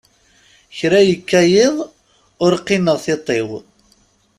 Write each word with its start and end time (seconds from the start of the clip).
Kra 0.77 0.99
yekka 1.07 1.41
yiḍ, 1.51 1.75
ur 2.45 2.53
qqineɣ 2.63 2.97
tiṭ-iw. 3.05 3.49